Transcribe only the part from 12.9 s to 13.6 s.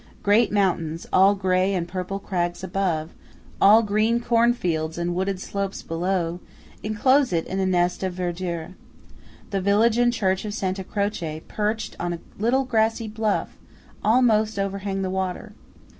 bluff,